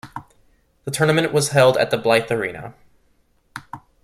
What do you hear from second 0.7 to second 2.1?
The tournament was held at the